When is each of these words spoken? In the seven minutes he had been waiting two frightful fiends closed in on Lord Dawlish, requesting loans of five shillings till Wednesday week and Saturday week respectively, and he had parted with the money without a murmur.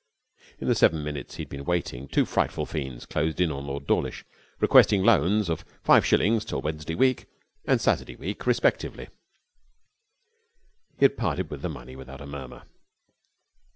In 0.57 0.67
the 0.67 0.73
seven 0.73 1.03
minutes 1.03 1.35
he 1.35 1.41
had 1.43 1.49
been 1.49 1.63
waiting 1.63 2.07
two 2.07 2.25
frightful 2.25 2.65
fiends 2.65 3.05
closed 3.05 3.39
in 3.39 3.51
on 3.51 3.67
Lord 3.67 3.85
Dawlish, 3.85 4.25
requesting 4.59 5.03
loans 5.03 5.47
of 5.47 5.63
five 5.83 6.03
shillings 6.07 6.43
till 6.43 6.59
Wednesday 6.59 6.95
week 6.95 7.27
and 7.65 7.79
Saturday 7.79 8.15
week 8.15 8.47
respectively, 8.47 9.03
and 9.05 9.11
he 10.97 11.05
had 11.05 11.17
parted 11.17 11.51
with 11.51 11.61
the 11.61 11.69
money 11.69 11.95
without 11.95 12.19
a 12.19 12.25
murmur. 12.25 12.63